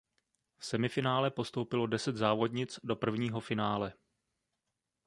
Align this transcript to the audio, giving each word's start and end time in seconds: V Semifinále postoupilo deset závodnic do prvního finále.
V 0.57 0.65
Semifinále 0.65 1.31
postoupilo 1.31 1.87
deset 1.87 2.15
závodnic 2.15 2.79
do 2.83 2.95
prvního 2.95 3.39
finále. 3.39 3.93